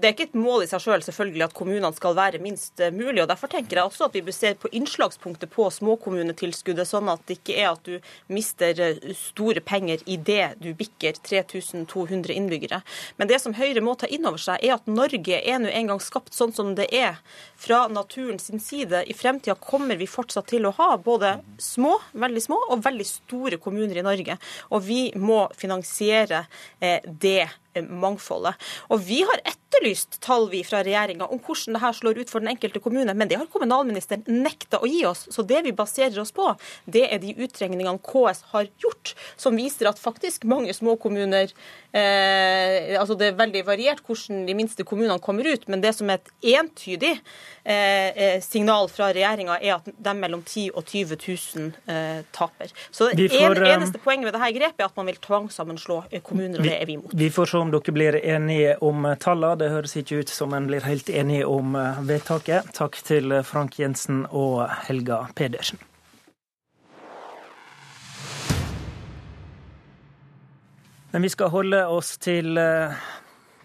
det 0.00 0.08
er 0.08 0.14
ikke 0.14 0.26
et 0.30 0.38
mål 0.38 0.64
i 0.64 0.68
seg 0.70 0.82
selv 0.82 1.04
selvfølgelig 1.06 1.44
at 1.46 1.54
kommunene 1.54 1.92
skal 1.94 2.16
være 2.18 2.40
minst 2.42 2.80
eh, 2.82 2.90
mulig. 2.94 3.22
og 3.22 3.28
Derfor 3.30 3.50
tenker 3.52 3.78
jeg 3.78 3.86
også 3.86 4.08
at 4.08 4.16
vi 4.16 4.24
bør 4.26 4.34
se 4.34 4.52
på 4.58 4.70
innslagspunktet 4.74 5.52
på 5.52 5.68
småkommunetilskuddet, 5.76 6.88
sånn 6.88 7.10
at 7.12 7.22
det 7.28 7.38
ikke 7.38 7.58
er 7.60 7.70
at 7.70 7.86
du 7.86 8.34
mister 8.34 8.80
eh, 8.82 9.14
store 9.18 9.62
penger 9.62 10.02
i 10.10 10.18
det 10.18 10.56
du 10.62 10.72
bikker 10.78 11.20
3200 11.22 12.34
innbyggere. 12.34 12.82
Men 13.20 13.30
det 13.30 13.38
som 13.44 13.54
Høyre 13.56 13.84
må 13.84 13.94
ta 13.98 14.10
inn 14.10 14.26
over 14.26 14.42
seg, 14.42 14.58
er 14.58 14.76
at 14.76 14.90
Norge 14.90 15.38
er 15.38 15.62
nå 15.62 15.70
engang 15.70 16.02
skapt 16.02 16.34
sånn 16.34 16.54
som 16.56 16.74
det 16.78 16.88
er 16.90 17.20
fra 17.62 17.84
naturen 17.92 18.42
sin 18.42 18.60
side. 18.62 19.04
I 19.06 19.14
fremtida 19.16 19.54
kommer 19.54 20.00
vi 20.00 20.10
fortsatt 20.10 20.50
til 20.50 20.66
å 20.66 20.74
ha 20.80 20.90
både 20.98 21.36
små, 21.62 21.94
veldig 22.18 22.42
små 22.42 22.58
og 22.72 22.82
veldig 22.84 23.06
store 23.06 23.62
kommuner 23.62 24.02
i 24.02 24.06
Norge. 24.06 24.38
Og 24.74 24.82
vi 24.86 25.02
må 25.14 25.44
finansiere 25.58 26.46
eh, 26.82 26.98
det 27.06 27.46
mangfoldet. 27.80 28.54
Og 28.92 29.00
Vi 29.06 29.22
har 29.26 29.40
etterlyst 29.48 30.20
tall 30.20 30.48
vi 30.52 30.62
fra 30.64 30.82
regjeringa 30.84 31.26
om 31.26 31.40
hvordan 31.40 31.76
det 31.76 31.82
her 31.82 31.96
slår 31.96 32.20
ut 32.22 32.30
for 32.30 32.44
den 32.44 32.52
enkelte 32.52 32.80
kommune, 32.82 33.14
men 33.14 33.28
det 33.28 33.38
har 33.40 33.48
kommunalministeren 33.50 34.24
nekta 34.26 34.80
å 34.82 34.88
gi 34.88 35.04
oss. 35.08 35.26
Så 35.32 35.42
det 35.42 35.62
vi 35.66 35.72
baserer 35.72 36.18
oss 36.20 36.32
på, 36.32 36.52
det 36.84 37.06
er 37.08 37.22
de 37.22 37.34
utregningene 37.34 37.98
KS 38.04 38.44
har 38.52 38.68
gjort, 38.82 39.14
som 39.36 39.56
viser 39.56 39.88
at 39.90 40.00
faktisk 40.00 40.44
mange 40.48 40.74
små 40.76 40.96
kommuner 41.00 41.50
eh, 41.92 42.98
altså 42.98 43.14
Det 43.18 43.30
er 43.30 43.38
veldig 43.38 43.62
variert 43.66 44.02
hvordan 44.06 44.44
de 44.48 44.54
minste 44.56 44.84
kommunene 44.84 45.20
kommer 45.22 45.48
ut, 45.48 45.66
men 45.68 45.82
det 45.82 45.94
som 45.96 46.10
er 46.10 46.20
et 46.20 46.54
entydig 46.58 47.14
eh, 47.64 48.08
eh 48.12 48.40
signal 48.42 48.88
fra 48.92 49.10
regjeringa, 49.12 49.58
er 49.60 49.76
at 49.78 49.88
de 49.88 50.14
mellom 50.18 50.42
10 50.42 50.70
og 50.74 50.84
20 50.84 51.18
000 51.56 51.72
eh, 51.86 52.22
taper. 52.32 52.72
Så 52.90 53.10
det 53.12 53.30
får, 53.32 53.56
en, 53.56 53.62
eh, 53.62 53.74
eneste 53.76 54.00
poenget 54.02 54.28
med 54.28 54.36
dette 54.36 54.52
grepet 54.58 54.80
er 54.84 54.90
at 54.90 54.96
man 54.96 55.08
vil 55.10 55.20
tvangssammenslå 55.22 56.02
kommuner, 56.22 56.60
og 56.60 56.66
det 56.66 56.76
er 56.78 56.86
vi 56.88 56.98
imot. 56.98 57.14
Vi 57.14 57.30
får 57.32 57.52
se 57.52 57.61
om 57.62 57.70
dere 57.72 57.94
blir 57.94 58.18
enige 58.18 58.76
om 58.84 59.06
tallene. 59.22 59.60
Det 59.62 59.70
høres 59.72 59.96
ikke 59.98 60.20
ut 60.22 60.32
som 60.32 60.52
en 60.56 60.68
blir 60.70 60.84
helt 60.84 61.08
enige 61.10 61.46
om 61.48 61.76
eh, 61.78 62.02
vedtaket. 62.10 62.74
Takk 62.76 63.00
til 63.06 63.38
Frank 63.46 63.78
Jensen 63.80 64.26
og 64.30 64.66
Helga 64.88 65.24
Pedersen. 65.38 65.80
Men 71.12 71.22
vi 71.22 71.28
skal 71.28 71.52
holde 71.52 71.80
oss 71.92 72.14
til 72.24 72.56
eh, 72.56 72.94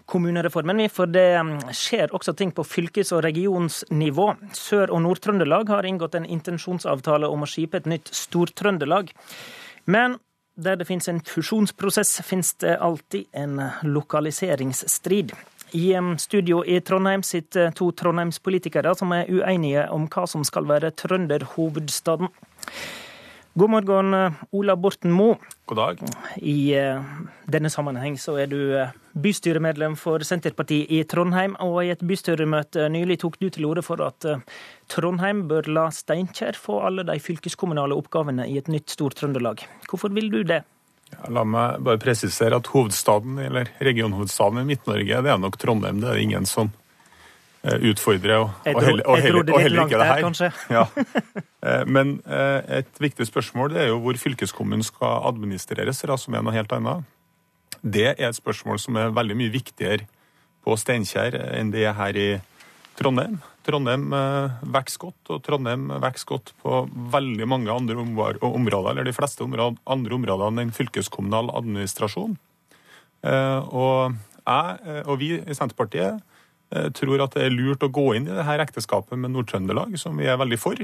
kommunereformen, 0.08 0.82
for 0.92 1.08
det 1.08 1.30
mm, 1.40 1.54
skjer 1.72 2.12
også 2.16 2.34
ting 2.36 2.52
på 2.52 2.64
fylkes- 2.64 3.12
og 3.16 3.22
regionsnivå. 3.24 4.26
Sør- 4.52 4.92
og 4.92 5.00
Nord-Trøndelag 5.04 5.72
har 5.72 5.88
inngått 5.88 6.18
en 6.18 6.28
intensjonsavtale 6.28 7.28
om 7.28 7.44
å 7.44 7.48
skipe 7.48 7.80
et 7.80 7.88
nytt 7.88 8.12
Stor-Trøndelag. 8.12 9.14
Men 9.88 10.18
der 10.58 10.76
det 10.76 10.88
finnes 10.88 11.08
en 11.08 11.20
fusjonsprosess, 11.22 12.18
finnes 12.26 12.54
det 12.58 12.76
alltid 12.82 13.24
en 13.32 13.60
lokaliseringsstrid. 13.82 15.32
I 15.72 15.94
studio 16.18 16.64
i 16.64 16.80
Trondheim 16.80 17.22
sitter 17.22 17.70
to 17.76 17.90
trondheimspolitikere 17.92 18.94
som 18.96 19.12
er 19.12 19.28
uenige 19.28 19.84
om 19.92 20.06
hva 20.08 20.24
som 20.26 20.44
skal 20.44 20.66
være 20.68 20.94
trønderhovedstaden. 20.96 22.30
God 23.58 23.70
morgen, 23.74 24.38
Ola 24.52 24.76
Borten 24.76 25.12
Moe. 25.12 25.36
God 25.68 25.76
dag. 25.76 25.98
I 26.40 26.72
uh, 26.80 27.04
denne 27.50 27.68
sammenheng 27.68 28.14
så 28.20 28.38
er 28.40 28.48
du 28.48 28.56
uh, 28.72 28.94
bystyremedlem 29.12 29.98
for 30.00 30.24
Senterpartiet 30.24 30.88
i 30.88 31.02
Trondheim, 31.04 31.58
og 31.60 31.82
i 31.82 31.90
et 31.92 32.04
bystyremøte 32.08 32.86
nylig 32.92 33.18
tok 33.20 33.36
du 33.42 33.50
til 33.52 33.68
orde 33.68 33.84
for 33.84 34.00
at 34.06 34.24
uh, 34.24 34.40
Trondheim 34.88 35.44
bør 35.50 35.68
la 35.68 35.84
Steinkjer 35.92 36.56
få 36.56 36.80
alle 36.88 37.04
de 37.08 37.18
fylkeskommunale 37.20 37.98
oppgavene 38.00 38.48
i 38.48 38.56
et 38.60 38.72
nytt 38.72 38.96
Stor-Trøndelag. 38.96 39.66
Hvorfor 39.90 40.14
vil 40.16 40.32
du 40.32 40.40
det? 40.48 40.62
Ja, 41.12 41.28
la 41.36 41.44
meg 41.44 41.84
bare 41.84 42.00
presisere 42.00 42.56
at 42.56 42.72
hovedstaden, 42.72 43.36
eller 43.44 43.68
regionhovedstaden 43.84 44.62
i 44.62 44.68
Midt-Norge, 44.72 45.22
det 45.24 45.34
er 45.34 45.40
nok 45.44 45.60
Trondheim. 45.60 46.00
Det 46.00 46.14
er 46.14 46.24
ingen 46.24 46.48
som 46.48 46.72
utfordre 47.90 48.38
og, 48.38 48.50
og, 48.66 48.82
heller, 48.82 49.04
og, 49.04 49.20
heller, 49.22 49.52
og 49.52 49.60
heller 49.60 49.86
ikke 49.86 50.00
det 50.00 50.08
her. 50.08 50.58
Ja. 50.76 50.84
Men 51.94 52.18
et 52.28 53.00
viktig 53.00 53.26
spørsmål 53.28 53.74
det 53.74 53.82
er 53.84 53.90
jo 53.92 53.98
hvor 54.02 54.18
fylkeskommunen 54.20 54.84
skal 54.86 55.26
administreres, 55.28 56.04
som 56.04 56.34
er 56.34 56.44
noe 56.44 56.54
helt 56.54 56.72
annet. 56.72 57.06
Det 57.82 58.12
er 58.14 58.28
et 58.30 58.38
spørsmål 58.38 58.80
som 58.82 58.96
er 58.98 59.14
veldig 59.14 59.36
mye 59.38 59.52
viktigere 59.54 60.06
på 60.64 60.76
Steinkjer 60.78 61.36
enn 61.58 61.72
det 61.74 61.84
er 61.86 61.96
her 61.98 62.18
i 62.18 62.28
Trondheim. 62.98 63.38
Trondheim 63.66 64.08
vokser 64.74 65.02
godt, 65.02 65.20
og 65.34 65.42
Trondheim 65.44 65.90
vokser 66.02 66.30
godt 66.30 66.54
på 66.62 66.80
veldig 67.12 67.46
mange 67.50 67.74
andre 67.74 67.98
områder, 67.98 68.94
eller 68.94 69.06
de 69.06 69.14
fleste 69.14 69.44
andre 69.44 70.16
områder 70.16 70.62
enn 70.62 70.74
fylkeskommunal 70.74 71.52
administrasjon. 71.58 72.38
Og 73.28 74.16
jeg 74.48 75.04
og 75.04 75.14
vi 75.20 75.34
i 75.38 75.54
Senterpartiet 75.54 76.18
Eh, 76.18 76.37
tror 76.68 77.22
at 77.24 77.36
det 77.36 77.46
er 77.46 77.54
lurt 77.54 77.84
å 77.84 77.90
gå 77.92 78.10
inn 78.16 78.28
i 78.28 78.34
dette 78.34 78.56
ekteskapet 78.64 79.16
med 79.20 79.32
Nord-Trøndelag, 79.32 79.94
som 80.00 80.18
vi 80.20 80.28
er 80.28 80.36
veldig 80.40 80.58
for, 80.60 80.80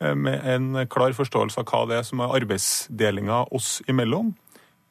eh, 0.00 0.14
med 0.14 0.40
en 0.44 0.86
klar 0.90 1.14
forståelse 1.14 1.58
av 1.58 1.66
hva 1.70 1.84
det 1.88 1.98
er 1.98 2.02
som 2.02 2.20
er 2.20 2.34
arbeidsdelinga 2.40 3.52
oss 3.52 3.80
imellom, 3.88 4.34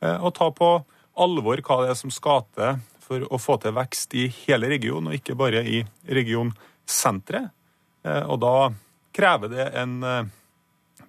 eh, 0.01 0.17
og 0.17 0.33
ta 0.35 0.49
på 0.51 0.85
alvor 1.17 1.57
hva 1.57 1.81
det 1.83 1.91
er 1.91 1.99
som 1.99 2.11
skal 2.11 2.45
til 2.55 2.79
for 3.03 3.19
å 3.19 3.37
få 3.37 3.59
til 3.61 3.73
vekst 3.73 4.15
i 4.15 4.27
hele 4.47 4.69
regionen, 4.71 5.11
og 5.11 5.19
ikke 5.19 5.35
bare 5.37 5.63
i 5.67 5.83
regionsenteret. 6.07 7.51
Og 8.03 8.39
da 8.39 8.73
krever 9.13 9.49
det 9.49 9.75
en 9.75 10.31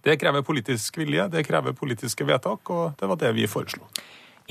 Det 0.05 0.21
krever 0.21 0.43
politisk 0.43 0.99
vilje, 0.99 1.31
det 1.31 1.47
krever 1.47 1.73
politiske 1.73 2.27
vedtak, 2.29 2.69
og 2.69 2.93
det 2.99 3.09
var 3.09 3.17
det 3.17 3.33
vi 3.33 3.47
foreslo. 3.47 3.89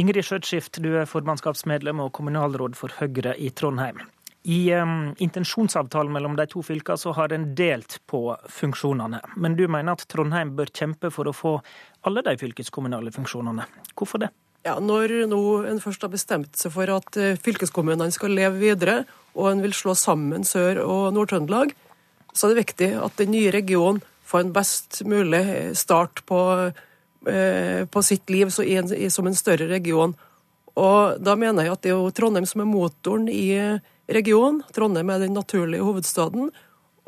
Ingrid 0.02 0.26
Skjøtskift, 0.26 0.82
du 0.82 0.96
er 0.98 1.06
formannskapsmedlem 1.06 2.00
og 2.02 2.12
kommunalråd 2.12 2.74
for 2.76 2.90
Høyre 2.98 3.36
i 3.38 3.52
Trondheim. 3.54 4.00
I 4.44 4.74
um, 4.76 5.14
intensjonsavtalen 5.24 6.12
mellom 6.12 6.36
de 6.36 6.46
to 6.52 6.62
fylkene 6.66 7.00
så 7.00 7.14
har 7.16 7.32
en 7.32 7.46
delt 7.56 8.02
på 8.12 8.26
funksjonene. 8.52 9.22
Men 9.40 9.56
du 9.56 9.64
mener 9.72 9.96
at 9.96 10.04
Trondheim 10.12 10.52
bør 10.58 10.72
kjempe 10.76 11.12
for 11.16 11.30
å 11.30 11.36
få 11.36 11.54
alle 12.04 12.24
de 12.26 12.36
fylkeskommunale 12.42 13.14
funksjonene. 13.16 13.68
Hvorfor 13.96 14.26
det? 14.26 14.34
Ja, 14.64 14.78
Når 14.80 15.12
nå 15.32 15.40
en 15.68 15.80
først 15.84 16.04
har 16.04 16.12
bestemt 16.12 16.60
seg 16.60 16.72
for 16.76 16.92
at 16.92 17.20
eh, 17.20 17.40
fylkeskommunene 17.40 18.12
skal 18.16 18.36
leve 18.36 18.60
videre, 18.60 19.04
og 19.36 19.50
en 19.50 19.64
vil 19.64 19.76
slå 19.76 19.96
sammen 19.96 20.44
Sør- 20.48 20.84
og 20.84 21.14
Nord-Trøndelag, 21.16 21.72
så 22.34 22.48
er 22.48 22.54
det 22.54 22.64
viktig 22.66 22.90
at 23.00 23.16
den 23.20 23.32
nye 23.36 23.52
regionen 23.52 24.04
får 24.28 24.44
en 24.44 24.54
best 24.56 25.02
mulig 25.08 25.44
start 25.78 26.24
på, 26.28 26.40
eh, 27.32 27.84
på 27.86 28.04
sitt 28.04 28.30
liv 28.32 28.52
som 28.52 29.28
en 29.28 29.40
større 29.40 29.68
region. 29.72 30.16
Og 30.76 31.20
da 31.24 31.36
mener 31.36 31.68
jeg 31.68 31.76
at 31.76 31.84
det 31.84 31.92
er 31.92 32.00
jo 32.00 32.14
Trondheim 32.16 32.48
som 32.50 32.64
er 32.64 32.72
motoren 32.72 33.28
i 33.30 33.80
region. 34.08 34.62
Trondheim 34.76 35.12
er 35.14 35.24
den 35.24 35.38
naturlige 35.38 35.86
hovedstaden. 35.86 36.52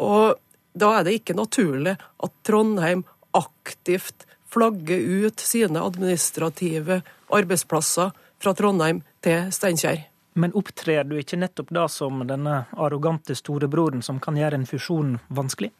Og 0.01 0.39
da 0.75 0.91
er 0.97 1.05
det 1.07 1.19
ikke 1.19 1.37
naturlig 1.37 1.95
at 1.95 2.33
Trondheim 2.47 3.05
aktivt 3.35 4.27
flagger 4.51 4.99
ut 5.25 5.39
sine 5.43 5.81
administrative 5.83 7.01
arbeidsplasser 7.33 8.11
fra 8.39 8.53
Trondheim 8.55 9.01
til 9.23 9.49
Steinkjer. 9.55 10.05
Men 10.35 10.51
opptrer 10.55 11.07
du 11.07 11.15
ikke 11.19 11.39
nettopp 11.39 11.71
da 11.75 11.85
som 11.91 12.19
denne 12.27 12.65
arrogante 12.75 13.35
storebroren 13.39 14.03
som 14.03 14.19
kan 14.23 14.35
gjøre 14.39 14.59
en 14.59 14.67
fusjon 14.67 15.15
vanskelig? 15.31 15.71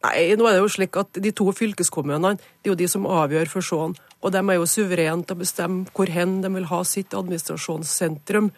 Nei, 0.00 0.30
nå 0.38 0.46
er 0.48 0.56
det 0.56 0.62
jo 0.62 0.70
slik 0.72 0.96
at 0.96 1.18
de 1.20 1.32
to 1.36 1.50
fylkeskommunene 1.52 2.38
det 2.40 2.70
er 2.70 2.72
jo 2.72 2.78
de 2.78 2.88
som 2.88 3.08
avgjør 3.10 3.50
fusjonen. 3.52 3.98
Og 4.20 4.32
de 4.32 4.40
er 4.40 4.56
jo 4.56 4.68
suverene 4.68 5.24
til 5.24 5.36
å 5.36 5.40
bestemme 5.42 5.92
hvor 5.96 6.10
hen 6.12 6.38
de 6.44 6.50
vil 6.54 6.68
ha 6.70 6.80
sitt 6.88 7.16
administrasjonssentrum. 7.16 8.50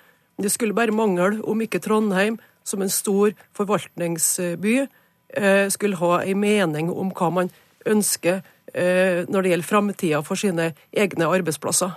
Det 0.43 0.53
skulle 0.53 0.77
bare 0.77 0.95
mangle 0.95 1.41
om 1.49 1.61
ikke 1.63 1.81
Trondheim, 1.83 2.39
som 2.65 2.83
en 2.83 2.93
stor 2.93 3.33
forvaltningsby, 3.57 4.87
eh, 5.35 5.69
skulle 5.69 5.97
ha 5.97 6.23
en 6.23 6.41
mening 6.41 6.91
om 6.91 7.11
hva 7.11 7.31
man 7.31 7.51
ønsker 7.87 8.43
eh, 8.75 9.25
når 9.29 9.43
det 9.43 9.53
gjelder 9.53 9.69
framtida 9.69 10.21
for 10.27 10.39
sine 10.39 10.73
egne 10.93 11.27
arbeidsplasser. 11.27 11.97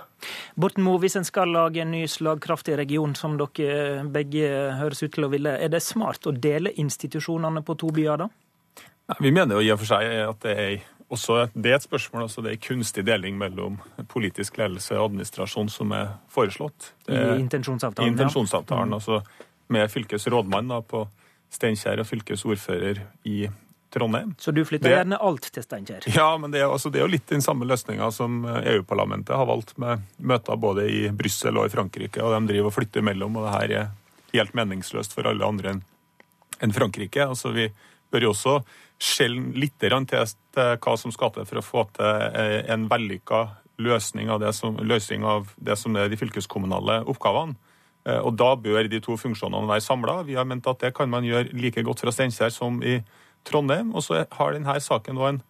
Borten 0.58 0.84
Moe, 0.86 1.00
hvis 1.02 1.16
en 1.18 1.26
skal 1.26 1.52
lage 1.54 1.82
en 1.82 1.92
ny 1.94 2.06
slagkraftig 2.10 2.76
region, 2.78 3.14
som 3.14 3.36
dere 3.38 4.04
begge 4.12 4.50
høres 4.80 5.02
ut 5.04 5.14
til 5.14 5.28
å 5.28 5.32
ville, 5.32 5.54
er 5.58 5.70
det 5.72 5.84
smart 5.84 6.26
å 6.26 6.34
dele 6.34 6.74
institusjonene 6.74 7.62
på 7.66 7.78
to 7.78 7.92
byer 7.94 8.24
da? 8.24 8.30
Vi 9.22 9.30
mener 9.30 9.54
jo 9.54 9.62
i 9.62 9.70
og 9.70 9.78
for 9.78 9.92
seg 9.92 10.10
at 10.24 10.40
det 10.42 10.56
er 10.58 10.86
også 11.12 11.36
det 11.54 11.70
er 11.70 11.76
et 11.76 11.84
spørsmål. 11.86 12.22
altså 12.26 12.42
Det 12.42 12.52
er 12.52 12.62
kunstig 12.62 13.04
deling 13.06 13.38
mellom 13.38 13.78
politisk 14.08 14.58
ledelse 14.58 14.96
og 14.96 15.10
administrasjon 15.10 15.68
som 15.70 15.92
er 15.92 16.16
foreslått. 16.32 16.92
I 17.08 17.38
intensjonsavtalen? 17.38 18.08
I 18.08 18.14
intensjonsavtalen, 18.14 18.90
ja. 18.90 18.94
altså 18.94 19.22
Med 19.68 19.90
fylkesrådmann 19.90 20.68
da, 20.68 20.80
på 20.82 21.06
Steinkjer 21.50 22.02
og 22.02 22.06
fylkesordfører 22.06 23.00
i 23.24 23.48
Trondheim. 23.90 24.34
Så 24.38 24.52
du 24.52 24.64
flytter 24.64 24.88
det, 24.88 24.94
gjerne 24.96 25.18
alt 25.18 25.48
til 25.52 25.64
Steinkjer? 25.64 26.06
Ja, 26.14 26.28
men 26.38 26.50
det 26.50 26.60
er, 26.60 26.70
altså, 26.70 26.90
det 26.90 27.00
er 27.00 27.06
jo 27.06 27.12
litt 27.14 27.26
den 27.30 27.42
samme 27.42 27.66
løsninga 27.66 28.10
som 28.14 28.44
EU-parlamentet 28.44 29.34
har 29.34 29.46
valgt 29.46 29.76
med 29.82 30.02
møter 30.18 30.58
både 30.60 30.88
i 30.90 31.00
Brussel 31.14 31.58
og 31.58 31.66
i 31.66 31.72
Frankrike. 31.74 32.22
og 32.22 32.34
De 32.34 32.52
driver 32.52 32.70
og 32.70 32.76
flytter 32.76 33.06
mellom, 33.06 33.38
og 33.38 33.46
det 33.46 33.54
her 33.54 33.76
er 33.80 33.92
helt 34.34 34.54
meningsløst 34.58 35.14
for 35.16 35.30
alle 35.30 35.46
andre 35.46 35.78
enn 36.62 36.74
Frankrike. 36.74 37.26
altså 37.26 37.54
Vi 37.54 37.70
bør 38.12 38.28
jo 38.28 38.34
også 38.34 38.58
skjelne 39.02 39.56
litt 39.58 39.76
til 39.80 39.92
hva 40.56 40.96
som 40.96 41.12
skal 41.12 41.32
til 41.34 41.46
for 41.48 41.60
å 41.60 41.64
få 41.64 41.84
til 41.96 42.26
eh, 42.32 42.62
en 42.72 42.86
vellykka 42.88 43.44
løsning 43.82 44.30
av 44.32 44.40
det 44.40 44.52
som, 44.56 44.76
løsning 44.80 45.24
av 45.24 45.50
det 45.56 45.76
som 45.76 45.96
er 45.96 46.08
de 46.08 46.16
fylkeskommunale 46.16 47.02
oppgavene. 47.04 47.56
Eh, 48.06 48.20
og 48.20 48.36
Da 48.38 48.54
bør 48.56 48.88
de 48.88 49.00
to 49.04 49.18
funksjonene 49.20 49.68
være 49.68 49.84
samla. 49.84 50.22
Vi 50.24 50.38
har 50.38 50.48
ment 50.48 50.66
at 50.66 50.80
det 50.80 50.94
kan 50.96 51.10
man 51.10 51.26
gjøre 51.26 51.52
like 51.52 51.82
godt 51.82 52.00
fra 52.04 52.14
Steinkjer 52.14 52.54
som 52.54 52.80
i 52.82 53.00
Trondheim. 53.44 53.92
Og 53.94 54.02
så 54.06 54.24
har 54.24 54.56
denne 54.56 54.80
saken 54.80 55.20
en 55.28 55.42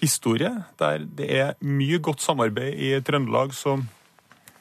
historie 0.00 0.50
der 0.80 1.04
det 1.04 1.28
er 1.30 1.54
mye 1.60 1.98
godt 2.02 2.20
samarbeid 2.20 2.74
i 2.74 2.94
Trøndelag 3.00 3.54
som 3.54 3.86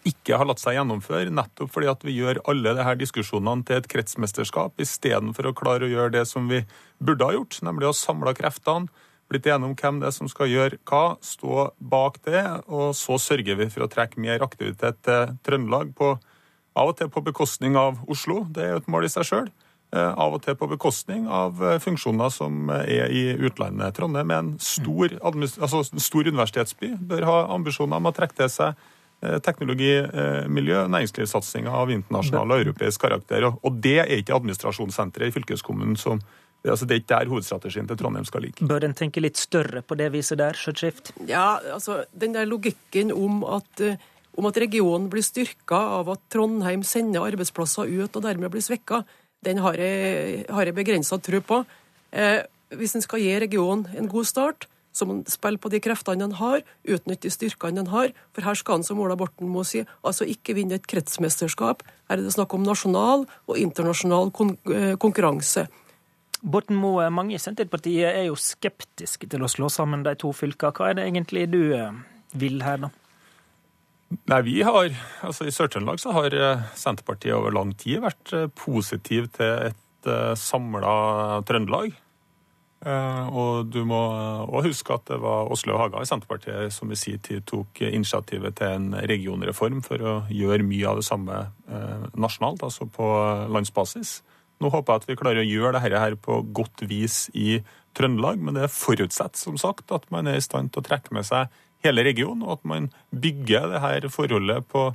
ikke 0.08 0.38
har 0.40 0.48
latt 0.50 0.62
seg 0.62 0.78
gjennomføre, 0.78 1.30
nettopp 1.34 1.72
fordi 1.74 1.90
at 1.92 2.04
vi 2.06 2.16
gjør 2.18 2.42
alle 2.50 2.74
disse 2.78 2.98
diskusjonene 3.04 3.66
til 3.68 3.82
et 3.82 3.90
kretsmesterskap 3.92 4.82
istedenfor 4.82 5.52
å 5.52 5.56
klare 5.58 5.88
å 5.88 5.92
gjøre 5.92 6.16
det 6.18 6.26
som 6.30 6.50
vi 6.50 6.64
burde 7.00 7.28
ha 7.28 7.36
gjort, 7.36 7.60
nemlig 7.66 7.92
å 7.92 7.98
samle 7.98 8.34
kreftene, 8.38 8.90
blitt 9.32 9.48
enige 9.48 9.70
om 9.70 9.76
hvem 9.80 10.02
det 10.02 10.10
er 10.10 10.16
som 10.16 10.28
skal 10.28 10.50
gjøre 10.52 10.80
hva, 10.90 11.16
stå 11.24 11.70
bak 11.80 12.20
det, 12.28 12.44
og 12.68 12.92
så 12.98 13.16
sørger 13.22 13.60
vi 13.62 13.70
for 13.72 13.86
å 13.86 13.92
trekke 13.92 14.20
mer 14.20 14.44
aktivitet 14.44 15.00
til 15.08 15.36
Trøndelag, 15.46 15.94
på, 15.96 16.16
av 16.76 16.92
og 16.92 16.98
til 17.00 17.12
på 17.14 17.24
bekostning 17.24 17.78
av 17.80 18.02
Oslo, 18.12 18.44
det 18.52 18.66
er 18.66 18.74
jo 18.74 18.82
et 18.82 18.90
mål 18.92 19.08
i 19.08 19.14
seg 19.14 19.30
sjøl. 19.30 19.52
Eh, 19.92 20.12
av 20.24 20.38
og 20.38 20.40
til 20.40 20.56
på 20.56 20.70
bekostning 20.72 21.26
av 21.28 21.58
eh, 21.68 21.78
funksjoner 21.84 22.32
som 22.32 22.70
er 22.72 23.12
i 23.12 23.26
utlandet. 23.36 23.98
Trondheim 23.98 24.30
er 24.32 24.40
en 24.40 24.52
stor, 24.64 25.18
altså 25.20 25.82
stor 25.84 26.30
universitetsby, 26.32 26.94
bør 27.10 27.28
ha 27.28 27.40
ambisjoner 27.58 28.00
om 28.00 28.08
å 28.08 28.14
trekke 28.16 28.38
til 28.38 28.52
seg 28.54 28.86
teknologimiljø, 29.22 30.86
næringslivssatsinger 30.90 31.76
av 31.78 31.92
internasjonal 31.94 32.56
og 32.56 32.64
europeisk 32.64 33.04
karakter. 33.06 33.46
Og 33.52 33.82
det 33.84 34.00
er 34.02 34.16
ikke 34.18 34.34
administrasjonssenteret 34.34 35.30
i 35.30 35.36
fylkeskommunen 35.36 36.00
som 36.00 36.24
Altså, 36.62 36.86
det 36.86 36.94
er 36.94 37.00
ikke 37.02 37.10
der 37.16 37.30
hovedstrategien 37.32 37.88
til 37.90 37.98
Trondheim 37.98 38.26
skal 38.28 38.44
ligge. 38.46 38.66
Bør 38.70 38.84
en 38.86 38.94
tenke 38.94 39.22
litt 39.24 39.40
større 39.42 39.82
på 39.82 39.96
det 39.98 40.12
viset 40.14 40.38
der, 40.38 40.54
Skjøtskift? 40.54 41.10
Ja, 41.26 41.58
altså, 41.74 42.04
den 42.14 42.36
der 42.36 42.46
logikken 42.46 43.10
om 43.16 43.42
at, 43.50 43.82
eh, 43.82 43.98
om 44.38 44.46
at 44.46 44.60
regionen 44.62 45.10
blir 45.10 45.26
styrka 45.26 45.80
av 45.98 46.12
at 46.14 46.22
Trondheim 46.30 46.84
sender 46.86 47.26
arbeidsplasser 47.26 47.90
ut 47.90 48.16
og 48.16 48.24
dermed 48.28 48.54
blir 48.54 48.62
svekka, 48.62 49.02
den 49.42 49.58
har 49.58 49.74
jeg, 49.74 50.46
har 50.50 50.70
jeg 50.70 50.78
begrensa 50.78 51.18
tro 51.18 51.42
på. 51.42 51.64
Eh, 52.14 52.44
hvis 52.78 52.94
en 52.96 53.02
skal 53.02 53.20
gi 53.20 53.34
regionen 53.42 53.90
en 53.98 54.08
god 54.12 54.30
start, 54.30 54.68
så 54.92 55.08
må 55.08 55.18
han 55.18 55.26
spille 55.32 55.60
på 55.62 55.72
de 55.72 55.80
kreftene 55.84 56.28
han 56.28 56.38
har, 56.40 56.64
utnytte 56.84 57.28
de 57.28 57.34
styrkene 57.34 57.84
han 57.84 57.92
har. 57.92 58.12
For 58.36 58.46
her 58.46 58.58
skal 58.60 58.80
han, 58.80 58.86
som 58.88 59.00
Ola 59.04 59.18
Borten 59.20 59.50
må 59.52 59.64
si, 59.68 59.84
altså 60.08 60.28
ikke 60.28 60.56
vinne 60.58 60.78
et 60.78 60.88
kretsmesterskap. 60.92 61.86
Her 62.12 62.20
er 62.20 62.26
det 62.26 62.36
snakk 62.36 62.54
om 62.58 62.66
nasjonal 62.68 63.26
og 63.48 63.60
internasjonal 63.60 64.34
kon 64.36 64.58
eh, 64.72 64.96
konkurranse. 65.02 65.68
Borten 66.42 66.80
Moe, 66.82 67.08
mange 67.14 67.38
i 67.38 67.42
Senterpartiet 67.42 68.10
er 68.10 68.26
jo 68.28 68.40
skeptiske 68.40 69.30
til 69.30 69.46
å 69.46 69.52
slå 69.52 69.70
sammen 69.72 70.04
de 70.04 70.16
to 70.20 70.34
fylkene. 70.36 70.74
Hva 70.76 70.92
er 70.92 71.00
det 71.00 71.08
egentlig 71.08 71.48
du 71.54 71.62
eh, 71.78 71.94
vil 72.42 72.60
her, 72.66 72.88
da? 72.88 72.92
Nei, 74.28 74.42
vi 74.44 74.58
har, 74.68 74.92
altså 75.24 75.46
I 75.48 75.54
Sør-Trøndelag 75.56 76.02
så 76.04 76.12
har 76.18 76.36
eh, 76.36 76.66
Senterpartiet 76.76 77.38
over 77.38 77.56
lang 77.56 77.72
tid 77.80 78.04
vært 78.04 78.36
positiv 78.60 79.32
til 79.38 79.72
et 79.72 79.78
samla 80.42 81.44
Trøndelag. 81.46 81.94
Eh, 82.82 83.26
og 83.38 83.68
du 83.70 83.84
må 83.86 84.00
òg 84.50 84.66
huske 84.72 84.96
at 84.96 85.06
det 85.12 85.20
var 85.22 85.52
Åslaug 85.54 85.78
Haga 85.78 86.02
i 86.02 86.08
Senterpartiet 86.10 86.74
som 86.74 86.90
i 86.90 86.98
sin 86.98 87.22
tid 87.22 87.44
tok 87.46 87.84
initiativet 87.86 88.58
til 88.58 88.74
en 88.74 88.88
regionreform 89.12 89.84
for 89.86 90.02
å 90.02 90.14
gjøre 90.34 90.66
mye 90.66 90.88
av 90.90 90.98
det 90.98 91.06
samme 91.06 91.44
eh, 91.70 92.08
nasjonalt, 92.18 92.64
altså 92.66 92.90
på 92.90 93.10
landsbasis. 93.54 94.22
Nå 94.62 94.72
håper 94.74 94.94
jeg 94.94 95.02
at 95.02 95.12
vi 95.12 95.20
klarer 95.20 95.44
å 95.44 95.46
gjøre 95.46 95.78
dette 95.78 96.02
her 96.02 96.18
på 96.18 96.40
godt 96.58 96.82
vis 96.90 97.28
i 97.38 97.60
Trøndelag, 97.98 98.42
men 98.42 98.58
det 98.58 98.72
forutsetter 98.74 99.38
som 99.38 99.60
sagt 99.62 99.92
at 99.94 100.08
man 100.14 100.30
er 100.30 100.40
i 100.40 100.44
stand 100.44 100.72
til 100.72 100.82
å 100.82 100.88
trekke 100.88 101.14
med 101.14 101.28
seg 101.28 101.52
hele 101.86 102.06
regionen, 102.06 102.46
og 102.46 102.60
at 102.60 102.68
man 102.70 102.90
bygger 103.14 103.68
det 103.74 103.82
her 103.84 104.08
forholdet 104.14 104.66
på 104.72 104.92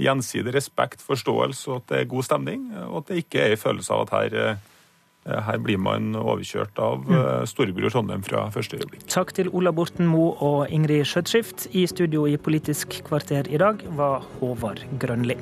gjensidig 0.00 0.54
respekt, 0.56 1.04
forståelse, 1.04 1.64
og 1.70 1.80
at 1.80 1.88
det 1.92 2.00
er 2.00 2.12
god 2.12 2.26
stemning, 2.26 2.68
og 2.88 3.02
at 3.02 3.10
det 3.12 3.24
ikke 3.24 3.40
er 3.44 3.54
en 3.54 3.62
følelse 3.62 3.94
av 3.94 4.04
at 4.06 4.14
her 4.16 4.38
eh, 4.40 4.68
Her 5.22 5.60
blir 5.62 5.78
man 5.78 6.16
overkjørt 6.18 6.78
av 6.82 7.06
storebror 7.46 7.94
Trondheim 7.94 8.24
fra 8.26 8.48
første 8.54 8.80
øyeblikk. 8.80 9.06
Takk 9.12 9.30
til 9.38 9.52
Ola 9.54 9.70
Borten 9.70 10.10
Moe 10.10 10.34
og 10.42 10.72
Ingrid 10.74 11.06
Skjøtskift. 11.06 11.68
I 11.78 11.86
studio 11.86 12.26
i 12.26 12.34
Politisk 12.36 13.02
kvarter 13.06 13.46
i 13.46 13.62
dag 13.62 13.86
var 13.98 14.26
Håvard 14.40 14.82
Grønli. 14.98 15.38